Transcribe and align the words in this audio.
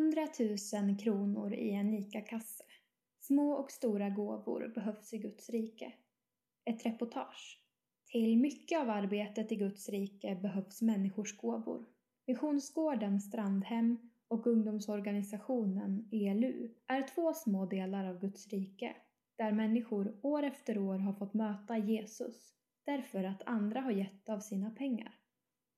100 0.00 0.28
000 0.88 0.98
kronor 0.98 1.54
i 1.54 1.70
en 1.70 1.94
ICA-kasse. 1.94 2.64
Små 3.20 3.52
och 3.52 3.70
stora 3.70 4.10
gåvor 4.10 4.72
behövs 4.74 5.14
i 5.14 5.18
Guds 5.18 5.50
rike. 5.50 5.92
Ett 6.64 6.86
reportage. 6.86 7.60
Till 8.06 8.38
mycket 8.38 8.80
av 8.80 8.90
arbetet 8.90 9.52
i 9.52 9.56
Guds 9.56 9.88
rike 9.88 10.34
behövs 10.34 10.82
människors 10.82 11.36
gåvor. 11.36 11.86
Missionsgården 12.26 13.20
Strandhem 13.20 14.10
och 14.28 14.46
ungdomsorganisationen 14.46 16.08
ELU 16.12 16.74
är 16.86 17.08
två 17.14 17.32
små 17.32 17.66
delar 17.66 18.04
av 18.04 18.20
Guds 18.20 18.48
rike 18.48 18.96
där 19.38 19.52
människor 19.52 20.18
år 20.22 20.42
efter 20.42 20.78
år 20.78 20.98
har 20.98 21.12
fått 21.12 21.34
möta 21.34 21.78
Jesus 21.78 22.54
därför 22.84 23.24
att 23.24 23.42
andra 23.46 23.80
har 23.80 23.92
gett 23.92 24.28
av 24.28 24.40
sina 24.40 24.70
pengar. 24.70 25.19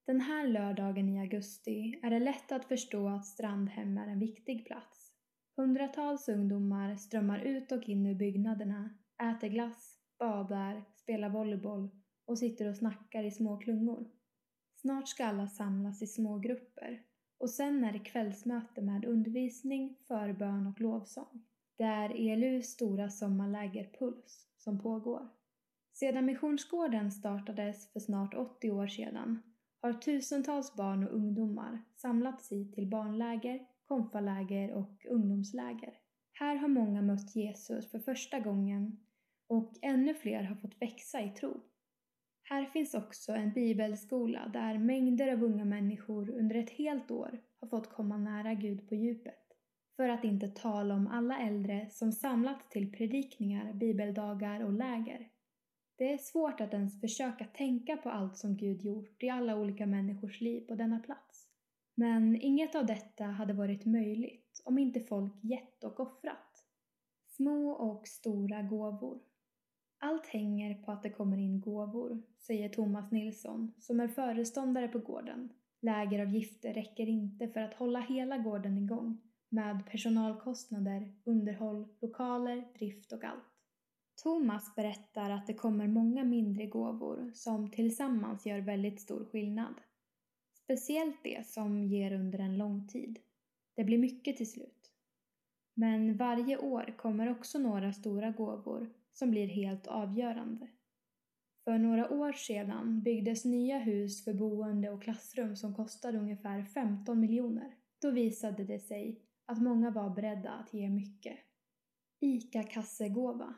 Den 0.06 0.20
här 0.20 0.46
lördagen 0.46 1.08
i 1.08 1.20
augusti 1.20 2.00
är 2.02 2.10
det 2.10 2.18
lätt 2.18 2.52
att 2.52 2.64
förstå 2.64 3.08
att 3.08 3.26
Strandhem 3.26 3.98
är 3.98 4.06
en 4.06 4.18
viktig 4.18 4.66
plats. 4.66 5.12
Hundratals 5.56 6.28
ungdomar 6.28 6.96
strömmar 6.96 7.38
ut 7.38 7.72
och 7.72 7.82
in 7.82 8.06
ur 8.06 8.14
byggnaderna, 8.14 8.90
äter 9.22 9.48
glass, 9.48 9.98
badar, 10.18 10.84
spelar 10.96 11.28
volleyboll 11.28 11.90
och 12.24 12.38
sitter 12.38 12.68
och 12.68 12.76
snackar 12.76 13.24
i 13.24 13.30
små 13.30 13.56
klungor. 13.58 14.10
Snart 14.74 15.08
ska 15.08 15.24
alla 15.24 15.48
samlas 15.48 16.02
i 16.02 16.06
små 16.06 16.38
grupper 16.38 17.02
och 17.38 17.50
sen 17.50 17.84
är 17.84 17.92
det 17.92 17.98
kvällsmöte 17.98 18.82
med 18.82 19.04
undervisning, 19.04 19.96
förbön 20.08 20.66
och 20.66 20.80
lovsång. 20.80 21.44
Det 21.76 21.84
är 21.84 22.10
ELUs 22.10 22.66
stora 22.66 23.10
sommarläger 23.10 23.90
Puls 23.98 24.48
som 24.58 24.82
pågår. 24.82 25.28
Sedan 25.92 26.24
Missionsgården 26.24 27.12
startades 27.12 27.92
för 27.92 28.00
snart 28.00 28.34
80 28.34 28.70
år 28.70 28.86
sedan 28.86 29.51
har 29.82 29.92
tusentals 29.92 30.74
barn 30.74 31.04
och 31.04 31.14
ungdomar 31.14 31.82
samlats 31.96 32.52
hit 32.52 32.74
till 32.74 32.86
barnläger, 32.86 33.66
konfaläger 33.84 34.72
och 34.72 35.06
ungdomsläger. 35.08 35.94
Här 36.32 36.56
har 36.56 36.68
många 36.68 37.02
mött 37.02 37.36
Jesus 37.36 37.90
för 37.90 37.98
första 37.98 38.40
gången 38.40 38.96
och 39.48 39.72
ännu 39.82 40.14
fler 40.14 40.42
har 40.42 40.56
fått 40.56 40.82
växa 40.82 41.20
i 41.20 41.30
tro. 41.30 41.60
Här 42.42 42.64
finns 42.64 42.94
också 42.94 43.32
en 43.32 43.52
bibelskola 43.52 44.48
där 44.52 44.78
mängder 44.78 45.32
av 45.32 45.42
unga 45.42 45.64
människor 45.64 46.30
under 46.30 46.56
ett 46.56 46.70
helt 46.70 47.10
år 47.10 47.40
har 47.60 47.68
fått 47.68 47.92
komma 47.92 48.16
nära 48.16 48.54
Gud 48.54 48.88
på 48.88 48.94
djupet. 48.94 49.38
För 49.96 50.08
att 50.08 50.24
inte 50.24 50.48
tala 50.48 50.94
om 50.94 51.06
alla 51.06 51.38
äldre 51.38 51.88
som 51.90 52.12
samlats 52.12 52.68
till 52.68 52.92
predikningar, 52.92 53.72
bibeldagar 53.72 54.64
och 54.64 54.72
läger. 54.72 55.28
Det 55.96 56.12
är 56.12 56.18
svårt 56.18 56.60
att 56.60 56.74
ens 56.74 57.00
försöka 57.00 57.44
tänka 57.44 57.96
på 57.96 58.10
allt 58.10 58.36
som 58.36 58.56
Gud 58.56 58.82
gjort 58.82 59.22
i 59.22 59.28
alla 59.28 59.56
olika 59.56 59.86
människors 59.86 60.40
liv 60.40 60.60
på 60.60 60.74
denna 60.74 60.98
plats. 60.98 61.48
Men 61.94 62.40
inget 62.40 62.74
av 62.74 62.86
detta 62.86 63.24
hade 63.24 63.52
varit 63.52 63.84
möjligt 63.84 64.62
om 64.64 64.78
inte 64.78 65.00
folk 65.00 65.32
gett 65.44 65.84
och 65.84 66.00
offrat. 66.00 66.64
Små 67.26 67.70
och 67.70 68.08
stora 68.08 68.62
gåvor. 68.62 69.20
Allt 69.98 70.26
hänger 70.26 70.74
på 70.74 70.92
att 70.92 71.02
det 71.02 71.10
kommer 71.10 71.38
in 71.38 71.60
gåvor, 71.60 72.22
säger 72.38 72.68
Thomas 72.68 73.10
Nilsson 73.10 73.72
som 73.78 74.00
är 74.00 74.08
föreståndare 74.08 74.88
på 74.88 74.98
gården. 74.98 75.52
Lägeravgifter 75.80 76.74
räcker 76.74 77.08
inte 77.08 77.48
för 77.48 77.60
att 77.60 77.74
hålla 77.74 78.00
hela 78.00 78.38
gården 78.38 78.78
igång 78.78 79.20
med 79.48 79.86
personalkostnader, 79.86 81.12
underhåll, 81.24 81.88
lokaler, 82.00 82.64
drift 82.78 83.12
och 83.12 83.24
allt. 83.24 83.51
Thomas 84.16 84.74
berättar 84.74 85.30
att 85.30 85.46
det 85.46 85.54
kommer 85.54 85.88
många 85.88 86.24
mindre 86.24 86.66
gåvor 86.66 87.30
som 87.34 87.70
tillsammans 87.70 88.46
gör 88.46 88.60
väldigt 88.60 89.00
stor 89.00 89.24
skillnad. 89.24 89.74
Speciellt 90.54 91.24
det 91.24 91.46
som 91.46 91.84
ger 91.84 92.12
under 92.12 92.38
en 92.38 92.58
lång 92.58 92.88
tid. 92.88 93.18
Det 93.74 93.84
blir 93.84 93.98
mycket 93.98 94.36
till 94.36 94.50
slut. 94.50 94.92
Men 95.74 96.16
varje 96.16 96.58
år 96.58 96.94
kommer 96.98 97.30
också 97.30 97.58
några 97.58 97.92
stora 97.92 98.30
gåvor 98.30 98.92
som 99.12 99.30
blir 99.30 99.46
helt 99.46 99.86
avgörande. 99.86 100.68
För 101.64 101.78
några 101.78 102.10
år 102.10 102.32
sedan 102.32 103.02
byggdes 103.02 103.44
nya 103.44 103.78
hus 103.78 104.24
för 104.24 104.34
boende 104.34 104.90
och 104.90 105.02
klassrum 105.02 105.56
som 105.56 105.74
kostade 105.74 106.18
ungefär 106.18 106.64
15 106.64 107.20
miljoner. 107.20 107.74
Då 107.98 108.10
visade 108.10 108.64
det 108.64 108.80
sig 108.80 109.20
att 109.46 109.62
många 109.62 109.90
var 109.90 110.10
beredda 110.10 110.50
att 110.50 110.74
ge 110.74 110.90
mycket. 110.90 111.38
ICA-kassegåva. 112.20 113.54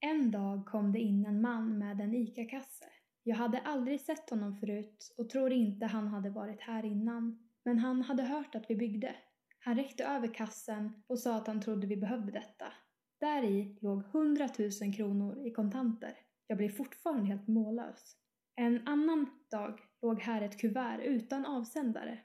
En 0.00 0.30
dag 0.30 0.66
kom 0.66 0.92
det 0.92 0.98
in 0.98 1.26
en 1.26 1.40
man 1.40 1.78
med 1.78 2.00
en 2.00 2.14
ICA-kasse. 2.14 2.84
Jag 3.22 3.36
hade 3.36 3.58
aldrig 3.58 4.00
sett 4.00 4.30
honom 4.30 4.56
förut 4.56 5.14
och 5.18 5.30
tror 5.30 5.52
inte 5.52 5.86
han 5.86 6.08
hade 6.08 6.30
varit 6.30 6.60
här 6.60 6.84
innan. 6.84 7.48
Men 7.64 7.78
han 7.78 8.02
hade 8.02 8.22
hört 8.22 8.54
att 8.54 8.70
vi 8.70 8.76
byggde. 8.76 9.14
Han 9.60 9.76
räckte 9.76 10.04
över 10.04 10.34
kassen 10.34 11.02
och 11.06 11.18
sa 11.18 11.36
att 11.36 11.46
han 11.46 11.60
trodde 11.60 11.86
vi 11.86 11.96
behövde 11.96 12.32
detta. 12.32 12.72
Där 13.20 13.42
i 13.42 13.78
låg 13.80 14.04
100 14.04 14.48
000 14.82 14.94
kronor 14.94 15.46
i 15.46 15.50
kontanter. 15.50 16.12
Jag 16.46 16.58
blev 16.58 16.68
fortfarande 16.68 17.26
helt 17.26 17.48
mållös. 17.48 18.16
En 18.56 18.88
annan 18.88 19.26
dag 19.50 19.80
låg 20.02 20.20
här 20.20 20.42
ett 20.42 20.60
kuvert 20.60 21.00
utan 21.04 21.46
avsändare. 21.46 22.18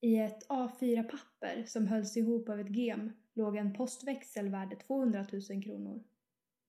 I 0.00 0.18
ett 0.18 0.48
A4-papper 0.48 1.64
som 1.66 1.86
hölls 1.86 2.16
ihop 2.16 2.48
av 2.48 2.60
ett 2.60 2.76
gem 2.76 3.12
låg 3.34 3.56
en 3.56 3.74
postväxel 3.74 4.48
värd 4.48 4.80
200 4.86 5.26
000 5.50 5.62
kronor. 5.62 6.04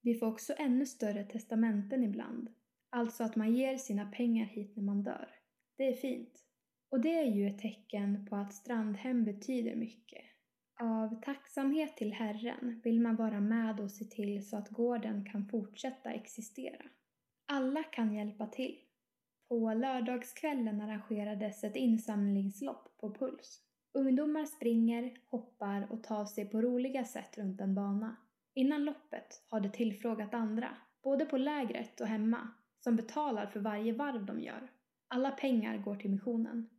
Vi 0.08 0.16
får 0.16 0.28
också 0.28 0.54
ännu 0.58 0.86
större 0.86 1.24
testamenten 1.24 2.04
ibland. 2.04 2.50
Alltså 2.90 3.24
att 3.24 3.36
man 3.36 3.56
ger 3.56 3.78
sina 3.78 4.12
pengar 4.12 4.46
hit 4.46 4.76
när 4.76 4.84
man 4.84 5.04
dör. 5.04 5.30
Det 5.78 5.88
är 5.88 5.94
fint. 5.94 6.44
Och 6.90 7.02
det 7.02 7.14
är 7.14 7.26
ju 7.26 7.48
ett 7.48 7.60
tecken 7.60 8.26
på 8.30 8.36
att 8.36 8.54
Strandhem 8.54 9.24
betyder 9.24 9.76
mycket. 9.76 10.22
Av 10.80 11.22
tacksamhet 11.22 11.98
till 11.98 12.14
Herren 12.14 12.82
vill 12.84 13.02
man 13.02 13.16
vara 13.16 13.40
med 13.40 13.80
och 13.80 13.92
se 13.92 14.06
till 14.06 14.50
så 14.50 14.58
att 14.58 14.70
gården 14.70 15.26
kan 15.32 15.50
fortsätta 15.50 16.14
existera. 16.14 16.86
Alla 17.46 17.84
kan 17.84 18.14
hjälpa 18.14 18.48
till. 18.48 18.78
På 19.50 19.74
lördagskvällen 19.74 20.82
arrangerades 20.82 21.64
ett 21.64 21.76
insamlingslopp 21.76 22.98
på 22.98 23.14
Puls. 23.14 23.62
Ungdomar 23.94 24.46
springer, 24.46 25.18
hoppar 25.26 25.92
och 25.92 26.04
tar 26.04 26.26
sig 26.26 26.46
på 26.46 26.62
roliga 26.62 27.06
sätt 27.06 27.38
runt 27.38 27.62
en 27.62 27.76
bana. 27.76 28.16
Innan 28.58 28.86
loppet 28.86 29.46
har 29.50 29.60
de 29.60 29.70
tillfrågat 29.70 30.34
andra, 30.34 30.78
både 31.04 31.26
på 31.26 31.38
lägret 31.38 32.02
och 32.02 32.08
hemma, 32.08 32.48
som 32.80 32.96
betalar 32.96 33.46
för 33.46 33.60
varje 33.60 33.94
varv 33.94 34.26
de 34.26 34.42
gör. 34.42 34.72
Alla 35.08 35.32
pengar 35.32 35.78
går 35.78 35.96
till 35.96 36.12
missionen. 36.12 36.70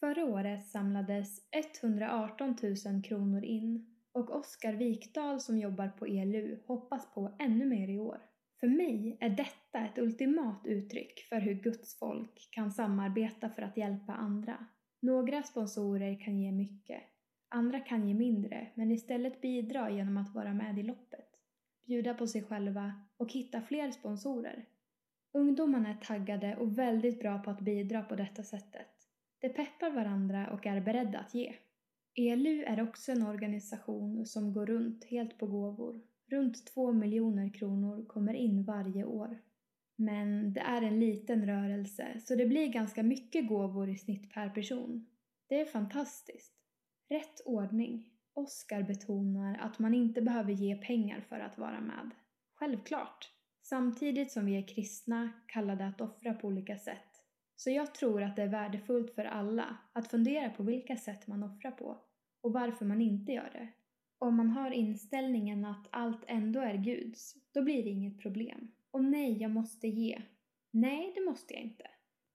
Förra 0.00 0.24
året 0.24 0.66
samlades 0.66 1.48
118 1.50 2.56
000 2.86 3.02
kronor 3.02 3.44
in 3.44 3.96
och 4.12 4.36
Oskar 4.36 4.72
Wikdahl 4.72 5.40
som 5.40 5.58
jobbar 5.58 5.88
på 5.88 6.06
ELU 6.06 6.58
hoppas 6.66 7.14
på 7.14 7.36
ännu 7.38 7.66
mer 7.66 7.88
i 7.88 7.98
år. 7.98 8.18
För 8.60 8.68
mig 8.68 9.16
är 9.20 9.30
detta 9.30 9.78
ett 9.78 9.98
ultimat 9.98 10.66
uttryck 10.66 11.26
för 11.28 11.40
hur 11.40 11.54
Guds 11.54 11.98
folk 11.98 12.48
kan 12.50 12.72
samarbeta 12.72 13.50
för 13.50 13.62
att 13.62 13.76
hjälpa 13.76 14.12
andra. 14.12 14.66
Några 15.00 15.42
sponsorer 15.42 16.20
kan 16.20 16.38
ge 16.38 16.52
mycket, 16.52 17.02
andra 17.54 17.80
kan 17.80 18.08
ge 18.08 18.14
mindre 18.14 18.66
men 18.74 18.90
istället 18.90 19.40
bidra 19.40 19.90
genom 19.90 20.16
att 20.16 20.34
vara 20.34 20.54
med 20.54 20.78
i 20.78 20.82
loppet, 20.82 21.28
bjuda 21.86 22.14
på 22.14 22.26
sig 22.26 22.42
själva 22.42 22.92
och 23.16 23.32
hitta 23.32 23.60
fler 23.60 23.90
sponsorer. 23.90 24.64
Ungdomarna 25.32 25.88
är 25.88 25.94
taggade 25.94 26.56
och 26.56 26.78
väldigt 26.78 27.20
bra 27.20 27.38
på 27.38 27.50
att 27.50 27.60
bidra 27.60 28.02
på 28.02 28.16
detta 28.16 28.42
sättet. 28.42 28.88
De 29.40 29.48
peppar 29.48 29.90
varandra 29.90 30.50
och 30.50 30.66
är 30.66 30.80
beredda 30.80 31.18
att 31.18 31.34
ge. 31.34 31.54
ELU 32.14 32.62
är 32.62 32.82
också 32.82 33.12
en 33.12 33.26
organisation 33.26 34.26
som 34.26 34.52
går 34.52 34.66
runt 34.66 35.04
helt 35.04 35.38
på 35.38 35.46
gåvor. 35.46 36.00
Runt 36.30 36.66
två 36.66 36.92
miljoner 36.92 37.54
kronor 37.54 38.04
kommer 38.06 38.34
in 38.34 38.64
varje 38.64 39.04
år. 39.04 39.38
Men 39.96 40.52
det 40.52 40.60
är 40.60 40.82
en 40.82 41.00
liten 41.00 41.46
rörelse 41.46 42.20
så 42.20 42.34
det 42.34 42.46
blir 42.46 42.66
ganska 42.66 43.02
mycket 43.02 43.48
gåvor 43.48 43.88
i 43.88 43.96
snitt 43.96 44.34
per 44.34 44.48
person. 44.48 45.06
Det 45.46 45.60
är 45.60 45.64
fantastiskt. 45.64 46.63
Rätt 47.08 47.40
ordning. 47.44 48.10
Oskar 48.34 48.82
betonar 48.82 49.58
att 49.60 49.78
man 49.78 49.94
inte 49.94 50.22
behöver 50.22 50.52
ge 50.52 50.76
pengar 50.76 51.20
för 51.20 51.40
att 51.40 51.58
vara 51.58 51.80
med. 51.80 52.10
Självklart. 52.54 53.30
Samtidigt 53.62 54.32
som 54.32 54.46
vi 54.46 54.56
är 54.56 54.68
kristna 54.68 55.32
kallade 55.46 55.86
att 55.86 56.00
offra 56.00 56.34
på 56.34 56.46
olika 56.46 56.78
sätt 56.78 57.14
så 57.56 57.70
jag 57.70 57.94
tror 57.94 58.22
att 58.22 58.36
det 58.36 58.42
är 58.42 58.48
värdefullt 58.48 59.14
för 59.14 59.24
alla 59.24 59.76
att 59.92 60.10
fundera 60.10 60.50
på 60.50 60.62
vilka 60.62 60.96
sätt 60.96 61.26
man 61.26 61.42
offrar 61.42 61.70
på 61.70 61.98
och 62.40 62.52
varför 62.52 62.84
man 62.84 63.00
inte 63.00 63.32
gör 63.32 63.50
det. 63.52 63.68
Om 64.18 64.36
man 64.36 64.50
har 64.50 64.70
inställningen 64.70 65.64
att 65.64 65.88
allt 65.90 66.24
ändå 66.26 66.60
är 66.60 66.76
Guds, 66.76 67.34
då 67.52 67.62
blir 67.62 67.84
det 67.84 67.90
inget 67.90 68.20
problem. 68.20 68.70
Och 68.90 69.04
nej, 69.04 69.38
jag 69.42 69.50
måste 69.50 69.88
ge. 69.88 70.22
Nej, 70.70 71.12
det 71.14 71.24
måste 71.24 71.54
jag 71.54 71.62
inte. 71.62 71.86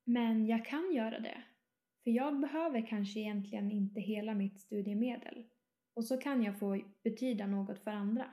Men 0.04 0.46
jag 0.46 0.66
kan 0.66 0.92
göra 0.94 1.20
det. 1.20 1.44
För 2.04 2.12
jag 2.12 2.40
behöver 2.40 2.88
kanske 2.88 3.20
egentligen 3.20 3.72
inte 3.72 4.00
hela 4.00 4.34
mitt 4.34 4.60
studiemedel. 4.60 5.44
Och 5.94 6.06
så 6.06 6.18
kan 6.18 6.44
jag 6.44 6.60
få 6.60 6.82
betyda 7.04 7.48
något 7.48 7.80
för 7.80 7.92
andra. 7.92 8.26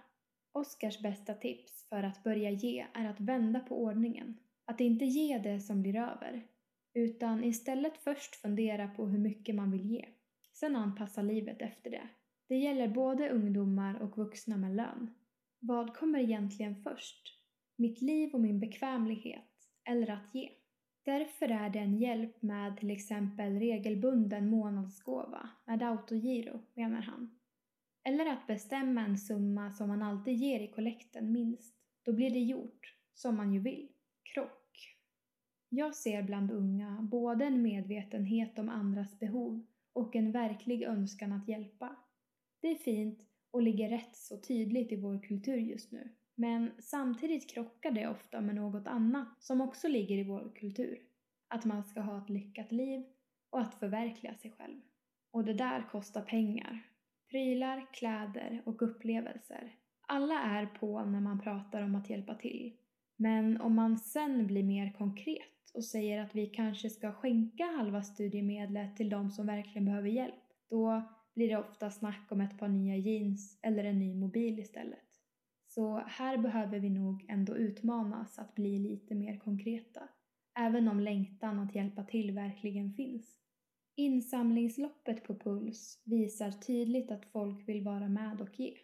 Oskars 0.53 1.03
bästa 1.03 1.35
tips 1.35 1.89
för 1.89 2.03
att 2.03 2.25
börja 2.25 2.51
ge 2.51 2.87
är 2.95 3.09
att 3.09 3.21
vända 3.21 3.61
på 3.61 3.83
ordningen. 3.83 4.39
Att 4.65 4.81
inte 4.81 5.05
ge 5.05 5.39
det 5.39 5.61
som 5.61 5.83
blir 5.83 5.97
över, 5.97 6.47
utan 6.95 7.45
istället 7.45 7.97
först 7.97 8.37
fundera 8.37 8.89
på 8.89 9.07
hur 9.07 9.19
mycket 9.19 9.55
man 9.55 9.71
vill 9.71 9.91
ge. 9.91 10.09
Sen 10.53 10.77
anpassa 10.77 11.23
livet 11.23 11.63
efter 11.63 11.91
det. 11.91 12.09
Det 12.49 12.57
gäller 12.57 12.89
både 12.89 13.31
ungdomar 13.31 14.03
och 14.03 14.19
vuxna 14.19 14.57
med 14.57 14.77
lön. 14.77 15.15
Vad 15.59 15.97
kommer 15.97 16.19
egentligen 16.19 16.77
först? 16.77 17.43
Mitt 17.77 18.03
liv 18.03 18.35
och 18.35 18.41
min 18.41 18.61
bekvämlighet, 18.61 19.71
eller 19.89 20.11
att 20.11 20.35
ge? 20.35 20.51
Därför 21.07 21.49
är 21.49 21.71
det 21.71 21.79
en 21.79 21.99
hjälp 21.99 22.43
med 22.43 22.77
till 22.77 22.91
exempel 22.91 23.59
regelbunden 23.59 24.51
månadsgåva 24.51 25.51
med 25.65 25.83
autogiro, 25.83 26.61
menar 26.75 27.01
han. 27.01 27.39
Eller 28.05 28.27
att 28.27 28.47
bestämma 28.47 29.01
en 29.01 29.19
summa 29.19 29.73
som 29.73 29.89
man 29.89 30.03
alltid 30.03 30.35
ger 30.35 30.61
i 30.61 30.73
kollekten 30.73 31.33
minst. 31.33 31.77
Då 32.03 32.13
blir 32.13 32.31
det 32.31 32.39
gjort, 32.39 32.97
som 33.15 33.37
man 33.37 33.53
ju 33.53 33.61
vill. 33.61 33.89
Krock. 34.23 34.97
Jag 35.69 35.95
ser 35.95 36.23
bland 36.23 36.51
unga 36.51 36.99
både 37.03 37.45
en 37.45 37.63
medvetenhet 37.63 38.59
om 38.59 38.69
andras 38.69 39.19
behov 39.19 39.67
och 39.93 40.17
en 40.17 40.33
verklig 40.33 40.83
önskan 40.83 41.33
att 41.33 41.49
hjälpa. 41.49 41.97
Det 42.61 42.69
är 42.69 42.75
fint 42.75 43.21
och 43.51 43.63
ligger 43.63 43.89
rätt 43.89 44.17
så 44.17 44.41
tydligt 44.41 44.93
i 44.93 44.97
vår 44.97 45.23
kultur 45.23 45.57
just 45.57 45.93
nu. 45.93 46.15
Men 46.39 46.71
samtidigt 46.79 47.51
krockar 47.51 47.91
det 47.91 48.09
ofta 48.09 48.41
med 48.41 48.55
något 48.55 48.87
annat 48.87 49.43
som 49.43 49.61
också 49.61 49.89
ligger 49.89 50.19
i 50.19 50.25
vår 50.25 50.53
kultur. 50.55 50.99
Att 51.49 51.65
man 51.65 51.85
ska 51.85 52.01
ha 52.01 52.19
ett 52.19 52.31
lyckat 52.31 52.73
liv 52.73 53.05
och 53.51 53.61
att 53.61 53.75
förverkliga 53.75 54.35
sig 54.35 54.51
själv. 54.59 54.81
Och 55.31 55.45
det 55.45 55.55
där 55.55 55.83
kostar 55.91 56.23
pengar. 56.23 56.83
Prylar, 57.31 57.87
kläder 57.93 58.63
och 58.67 58.83
upplevelser. 58.83 59.75
Alla 60.09 60.43
är 60.43 60.67
på 60.67 61.05
när 61.05 61.21
man 61.21 61.41
pratar 61.41 61.83
om 61.83 61.95
att 61.95 62.11
hjälpa 62.11 62.35
till. 62.35 62.77
Men 63.17 63.61
om 63.61 63.75
man 63.75 63.99
sen 63.99 64.47
blir 64.47 64.63
mer 64.63 64.93
konkret 64.93 65.71
och 65.75 65.85
säger 65.85 66.23
att 66.23 66.35
vi 66.35 66.47
kanske 66.47 66.91
ska 66.91 67.13
skänka 67.13 67.65
halva 67.65 68.03
studiemedlet 68.03 68.97
till 68.97 69.11
de 69.11 69.31
som 69.31 69.47
verkligen 69.47 69.85
behöver 69.85 70.09
hjälp, 70.09 70.35
då 70.71 71.03
blir 71.35 71.49
det 71.49 71.57
ofta 71.57 71.91
snack 71.91 72.27
om 72.31 72.41
ett 72.41 72.59
par 72.59 72.69
nya 72.69 72.97
jeans 72.97 73.59
eller 73.63 73.85
en 73.85 73.99
ny 73.99 74.15
mobil 74.15 74.59
istället. 74.59 75.06
Så 75.77 76.03
här 76.07 76.39
behöver 76.39 76.79
vi 76.79 76.91
nog 76.91 77.25
ändå 77.29 77.57
utmanas 77.57 78.39
att 78.39 78.55
bli 78.55 78.79
lite 78.79 79.15
mer 79.15 79.39
konkreta, 79.39 80.09
även 80.59 80.89
om 80.89 81.01
längtan 81.01 81.59
att 81.59 81.75
hjälpa 81.75 82.05
till 82.05 82.35
verkligen 82.35 82.93
finns. 82.93 83.39
Insamlingsloppet 83.95 85.25
på 85.25 85.35
Puls 85.35 86.03
visar 86.05 86.51
tydligt 86.51 87.11
att 87.11 87.27
folk 87.27 87.69
vill 87.69 87.85
vara 87.85 88.09
med 88.09 88.41
och 88.41 88.61
ge. 88.61 88.75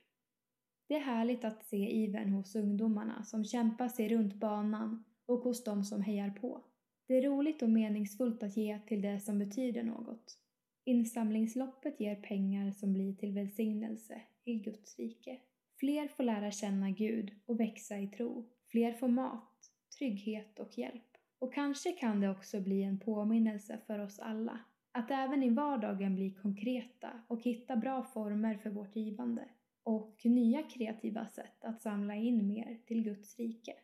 Det 0.88 0.94
är 0.94 1.00
härligt 1.00 1.44
att 1.44 1.64
se 1.64 1.96
ivern 1.96 2.32
hos 2.32 2.56
ungdomarna 2.56 3.22
som 3.24 3.44
kämpar 3.44 3.88
sig 3.88 4.08
runt 4.08 4.34
banan 4.34 5.04
och 5.26 5.38
hos 5.38 5.64
de 5.64 5.84
som 5.84 6.02
hejar 6.02 6.30
på. 6.30 6.64
Det 7.06 7.14
är 7.16 7.22
roligt 7.22 7.62
och 7.62 7.70
meningsfullt 7.70 8.42
att 8.42 8.56
ge 8.56 8.78
till 8.78 9.02
det 9.02 9.20
som 9.20 9.38
betyder 9.38 9.82
något. 9.82 10.38
Insamlingsloppet 10.84 12.00
ger 12.00 12.16
pengar 12.16 12.72
som 12.72 12.92
blir 12.92 13.14
till 13.14 13.32
välsignelse 13.32 14.22
i 14.44 14.54
Guds 14.54 14.98
rike. 14.98 15.40
Fler 15.82 16.08
får 16.08 16.22
lära 16.22 16.50
känna 16.50 16.90
Gud 16.90 17.32
och 17.46 17.60
växa 17.60 17.98
i 17.98 18.06
tro. 18.06 18.44
Fler 18.70 18.92
får 18.92 19.08
mat, 19.08 19.70
trygghet 19.98 20.58
och 20.58 20.78
hjälp. 20.78 21.16
Och 21.38 21.54
kanske 21.54 21.92
kan 21.92 22.20
det 22.20 22.30
också 22.30 22.60
bli 22.60 22.82
en 22.82 22.98
påminnelse 22.98 23.78
för 23.86 23.98
oss 23.98 24.18
alla 24.18 24.60
att 24.92 25.10
även 25.10 25.42
i 25.42 25.50
vardagen 25.50 26.14
bli 26.14 26.30
konkreta 26.30 27.10
och 27.28 27.42
hitta 27.42 27.76
bra 27.76 28.02
former 28.02 28.54
för 28.54 28.70
vårt 28.70 28.96
givande 28.96 29.48
och 29.82 30.20
nya 30.24 30.62
kreativa 30.62 31.26
sätt 31.26 31.64
att 31.64 31.82
samla 31.82 32.14
in 32.14 32.46
mer 32.46 32.78
till 32.86 33.02
Guds 33.02 33.38
rike. 33.38 33.74